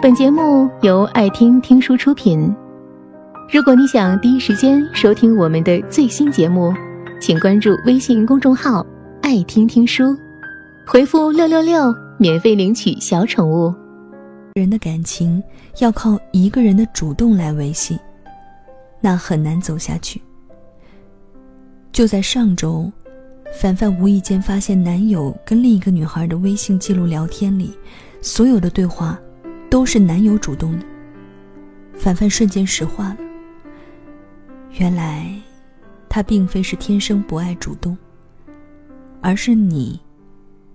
[0.00, 2.54] 本节目由爱听听书出品。
[3.52, 6.72] 如果你想第一时间收听我们的最新节目，
[7.20, 8.86] 请关注微信公众号
[9.22, 10.16] “爱听听书”，
[10.86, 13.74] 回复“六六六”免费领取小宠物。
[14.54, 15.42] 人的感情
[15.80, 17.98] 要靠一个人的主动来维系，
[19.00, 20.22] 那很难走下去。
[21.90, 22.88] 就在上周，
[23.52, 27.76] 凡凡无意间发现男友跟另一个女孩的微信记录聊天里，
[28.22, 29.18] 所有的对话
[29.70, 30.84] 都是男友主动的。
[31.94, 33.18] 凡凡瞬间石化了。
[34.72, 35.34] 原来，
[36.08, 37.96] 他并非是天生不爱主动，
[39.20, 40.00] 而是你，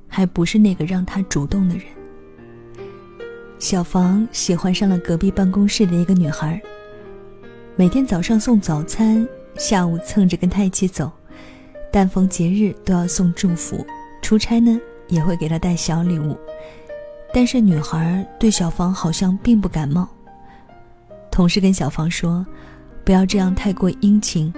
[0.07, 1.85] 还不是那个让他主动的人。
[3.59, 6.61] 小房喜欢上了隔壁办公室的一个女孩，
[7.77, 9.25] 每天早上送早餐，
[9.55, 11.09] 下午蹭着跟她一起走，
[11.89, 13.85] 但逢节日都要送祝福，
[14.21, 16.37] 出差呢也会给她带小礼物。
[17.33, 20.07] 但是女孩对小房好像并不感冒。
[21.31, 22.45] 同事跟小房说
[23.03, 24.53] ：“不要这样太过殷勤，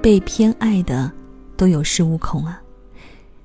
[0.00, 1.10] 被偏爱的
[1.56, 2.62] 都有恃无恐啊，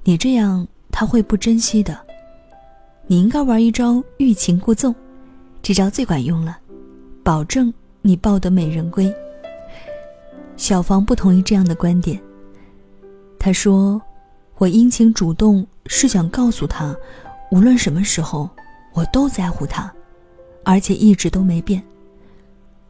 [0.04, 2.00] 你这样他会不珍惜的。”
[3.08, 4.94] 你应该玩一招欲擒故纵，
[5.64, 6.60] 这招最管用了，
[7.24, 7.74] 保证
[8.04, 9.12] 你抱得美人归。
[10.58, 12.22] 小房不同意这样的观点。
[13.40, 14.00] 他说
[14.60, 16.96] ：“我殷勤主动是想告诉他，
[17.52, 18.50] 无论什么时候，
[18.94, 19.92] 我都在乎他，
[20.64, 21.84] 而且一直都没变。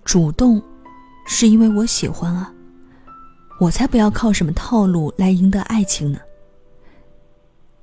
[0.04, 0.62] 主动，
[1.26, 2.54] 是因为我喜欢啊，
[3.60, 6.20] 我才不要靠什么套路来赢得爱情呢。”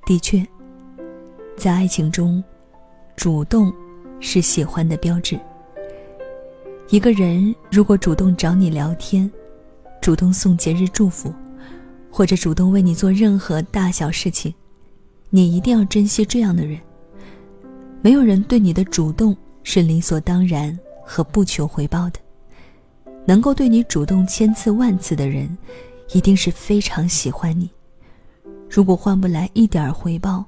[0.05, 0.45] 的确。
[1.57, 2.43] 在爱情中，
[3.15, 3.73] 主动
[4.19, 5.39] 是喜欢的标志。
[6.89, 9.29] 一个人如果主动找你聊天，
[9.99, 11.33] 主动送节日祝福，
[12.11, 14.53] 或者主动为你做任何大小事情，
[15.29, 16.79] 你一定要珍惜这样的人。
[18.01, 22.19] 没有人对你的主动是理所当然和不求回报的。
[23.25, 25.57] 能够对你主动千次万次的人，
[26.13, 27.69] 一定是非常喜欢你。
[28.69, 30.45] 如果换不来一点回报，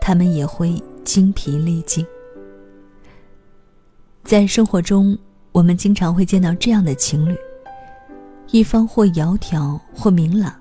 [0.00, 2.04] 他们也会精疲力尽。
[4.24, 5.16] 在生活中，
[5.52, 7.36] 我们经常会见到这样的情侣：
[8.50, 10.52] 一方或窈窕或明朗，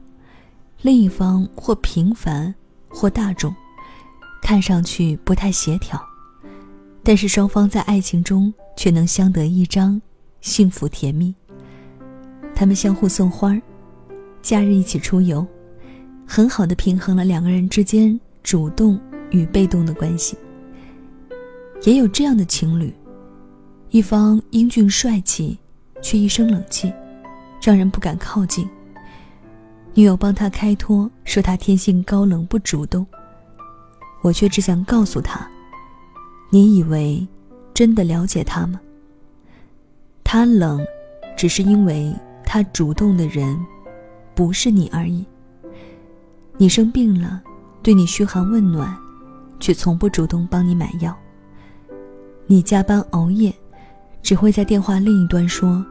[0.82, 2.54] 另一方或平凡
[2.98, 3.54] 或大众，
[4.42, 6.02] 看上去不太协调，
[7.04, 10.02] 但是双方在爱情中却能相得益彰，
[10.42, 11.36] 幸福甜蜜。
[12.56, 13.62] 他们相互送花儿，
[14.42, 15.46] 假日一起出游，
[16.26, 19.00] 很好的平衡了两个人之间主动。
[19.30, 20.38] 与被动的关系，
[21.84, 22.94] 也有这样的情侣，
[23.90, 25.60] 一方英俊帅气，
[26.02, 26.94] 却一身冷气，
[27.62, 28.66] 让人不敢靠近。
[29.98, 33.04] 女友帮他开脱，说他天性高冷不主动，
[34.22, 35.50] 我却只想告诉他：
[36.52, 37.28] 你以为
[37.74, 38.80] 真的了解他吗？
[40.24, 40.86] 他冷，
[41.36, 42.14] 只是因为
[42.46, 43.58] 他主动的人
[44.36, 45.26] 不是你而已。
[46.58, 47.42] 你生病了，
[47.82, 48.96] 对你嘘寒问暖。
[49.60, 51.18] 却从不主动帮你买药。
[52.46, 53.52] 你加班熬夜，
[54.22, 55.84] 只会在电话另一端说：“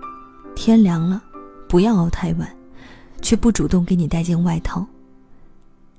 [0.55, 1.21] 天凉了，
[1.69, 2.49] 不要熬太晚。”
[3.27, 4.87] 却不主动给你带件外套。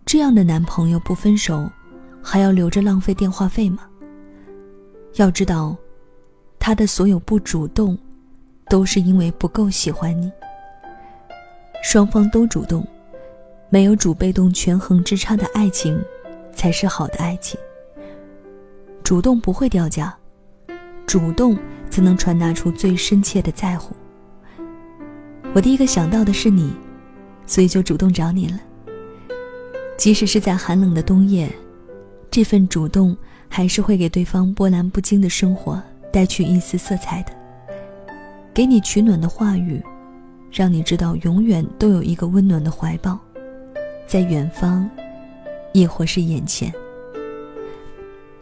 [0.05, 1.69] 这样的男朋友不分手，
[2.23, 3.79] 还要留着浪费电话费吗？
[5.15, 5.75] 要知道，
[6.57, 7.97] 他的所有不主动，
[8.69, 10.31] 都是因为不够喜欢你。
[11.83, 12.87] 双方都主动，
[13.67, 16.01] 没有主被动权衡之差的爱情。
[16.53, 17.59] 才是好的爱情。
[19.03, 20.17] 主动不会掉价，
[21.05, 21.55] 主动
[21.87, 23.95] 才能传达出最深切的在乎。
[25.53, 26.73] 我第一个想到的是你，
[27.47, 28.59] 所以就主动找你了。
[29.97, 31.49] 即使是在寒冷的冬夜，
[32.29, 33.17] 这份主动
[33.49, 35.81] 还是会给对方波澜不惊的生活
[36.13, 37.31] 带去一丝色彩的。
[38.53, 39.81] 给你取暖的话语，
[40.51, 43.17] 让你知道永远都有一个温暖的怀抱，
[44.05, 44.87] 在远方。
[45.73, 46.73] 亦或是眼前，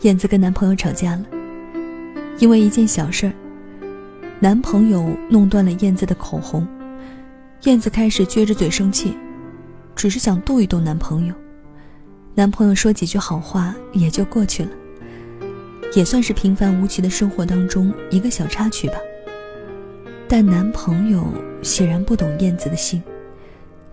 [0.01, 1.25] 燕子跟男朋友吵架了，
[2.39, 3.33] 因为一件小事儿，
[4.39, 6.65] 男朋友弄断了燕子的口红，
[7.65, 9.17] 燕子开始撅着嘴生气，
[9.95, 11.33] 只是想逗一逗男朋友，
[12.35, 14.69] 男朋友说几句好话也就过去了，
[15.95, 18.97] 也算是平凡无奇的生活当中一个小插曲吧。
[20.27, 21.27] 但男朋友
[21.63, 23.01] 显然不懂燕子的心，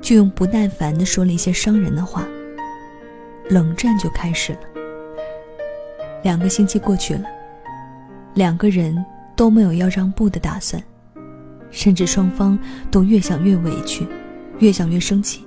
[0.02, 2.26] 就用不耐烦的说了一些伤人的话。
[3.48, 4.60] 冷战就开始了。
[6.22, 7.24] 两个星期过去了，
[8.34, 9.02] 两个人
[9.34, 10.82] 都没有要让步的打算，
[11.72, 12.56] 甚至双方
[12.90, 14.06] 都越想越委屈，
[14.60, 15.44] 越想越生气，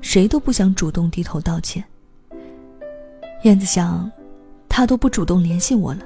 [0.00, 1.84] 谁都不想主动低头道歉。
[3.44, 4.10] 燕子想，
[4.68, 6.00] 他都不主动联系我了，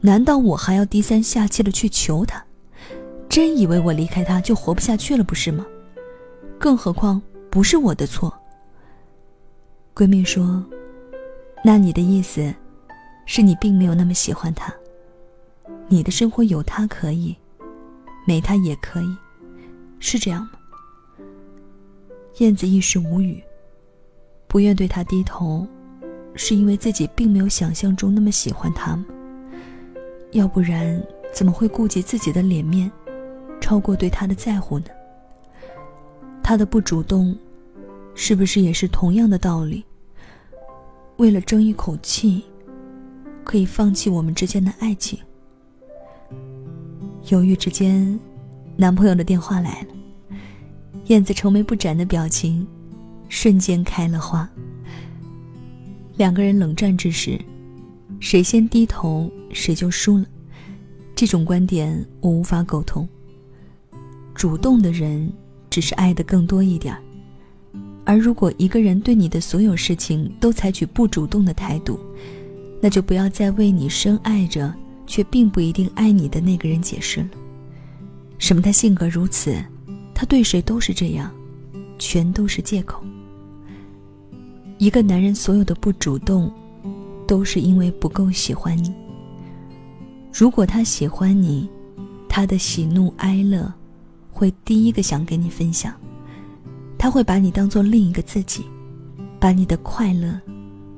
[0.00, 2.42] 难道我还要低三下气的去求他？
[3.28, 5.66] 真以为我离开他就活不下去了，不是吗？
[6.58, 7.20] 更何况
[7.50, 8.32] 不是我的错。
[9.94, 10.64] 闺蜜说
[11.64, 12.54] ：“那你的意思，
[13.26, 14.74] 是你并没有那么喜欢他？
[15.88, 17.36] 你的生活有他可以，
[18.26, 19.16] 没他也可以，
[19.98, 20.50] 是这样吗？”
[22.38, 23.42] 燕子一时无语，
[24.46, 25.66] 不愿对他低头，
[26.34, 29.04] 是因为自己并没有想象中那么喜欢他吗？
[30.32, 31.02] 要不然
[31.32, 32.90] 怎么会顾及自己的脸面，
[33.60, 34.86] 超过对他的在乎呢？
[36.42, 37.36] 他的不主动，
[38.14, 39.84] 是不是也是同样的道理？
[41.16, 42.44] 为了争一口气，
[43.44, 45.18] 可以放弃我们之间的爱情。
[47.28, 48.18] 犹豫之间，
[48.76, 49.88] 男朋友的电话来了。
[51.06, 52.66] 燕子愁眉不展的表情，
[53.28, 54.48] 瞬间开了花。
[56.16, 57.40] 两个人冷战之时，
[58.18, 60.24] 谁先低头，谁就输了。
[61.14, 63.08] 这种观点我无法苟同。
[64.34, 65.30] 主动的人，
[65.68, 67.02] 只是爱的更多一点儿。
[68.04, 72.00] 而如果一个人对你的所有事情都采取不主动的态度，
[72.80, 74.72] 那就不要再为你深爱着
[75.10, 77.28] 却并不一定爱你的那个人解释了。
[78.38, 79.60] 什么他性格如此，
[80.14, 81.28] 他对谁都是这样，
[81.98, 83.02] 全都是借口。
[84.78, 86.48] 一个男人所有的不主动，
[87.26, 88.94] 都是因为不够喜欢你。
[90.32, 91.68] 如果他喜欢你，
[92.28, 93.70] 他的喜怒哀乐，
[94.30, 95.92] 会第一个想跟你分享。
[96.96, 98.64] 他会把你当做另一个自己，
[99.40, 100.40] 把你的快乐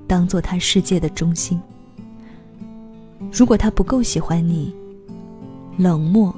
[0.07, 1.59] 当做他世界的中心。
[3.31, 4.75] 如果他不够喜欢你，
[5.77, 6.35] 冷漠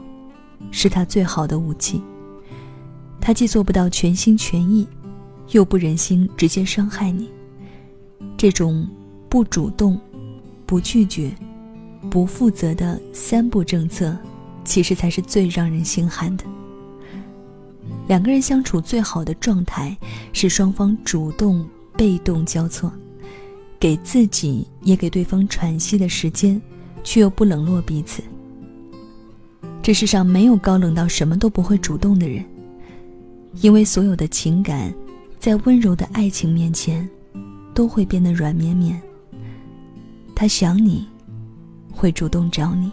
[0.71, 2.03] 是他最好的武器。
[3.21, 4.87] 他既做不到全心全意，
[5.53, 7.31] 又不忍心直接伤害你。
[8.37, 8.87] 这种
[9.29, 9.99] 不主动、
[10.67, 11.33] 不拒绝、
[12.11, 14.17] 不负责的三不政策，
[14.65, 16.45] 其实才是最让人心寒的。
[18.07, 19.97] 两个人相处最好的状态
[20.33, 21.67] 是双方主动、
[21.97, 22.93] 被动交错，
[23.81, 26.61] 给自己也给对方喘息的时间，
[27.05, 28.23] 却又不冷落彼此。
[29.81, 32.45] 这世上没有高冷到什么都不会主动的人，
[33.61, 34.93] 因为所有的情感，
[35.39, 37.09] 在温柔的爱情面前，
[37.73, 39.01] 都会变得软绵绵。
[40.35, 41.07] 他想你，
[41.93, 42.91] 会主动找你，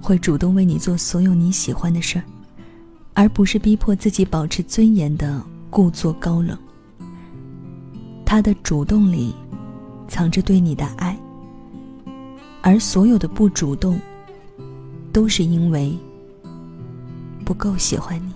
[0.00, 2.24] 会主动为你做所有你喜欢的事儿。
[3.14, 6.56] 而不是逼迫自己保持尊严的故作高冷。
[8.24, 9.34] 他的主动里，
[10.08, 11.11] 藏着对你的爱。
[12.62, 13.98] 而所有的不主动，
[15.12, 15.92] 都是因为
[17.44, 18.32] 不够喜欢你。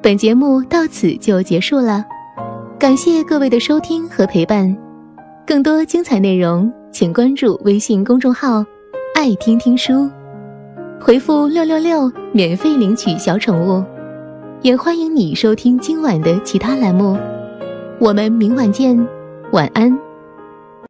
[0.00, 2.04] 本节目到此就结束了，
[2.78, 4.74] 感谢各位的收听和陪伴。
[5.46, 8.64] 更多精彩内容，请关注微信公众号
[9.14, 10.08] “爱听听书”。
[11.00, 13.84] 回复六六六，免费领取小宠物，
[14.62, 17.18] 也欢迎你收听今晚的其他栏目。
[18.00, 18.96] 我们明晚见，
[19.52, 20.07] 晚安。